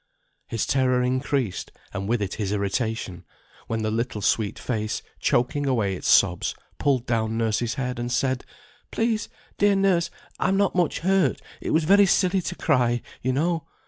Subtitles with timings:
[0.47, 3.23] His terror increased, and with it his irritation;
[3.67, 8.43] when the little sweet face, choking away its sobs, pulled down nurse's head and said,
[8.89, 9.29] "Please,
[9.59, 10.09] dear nurse,
[10.39, 13.67] I'm not much hurt; it was very silly to cry, you know.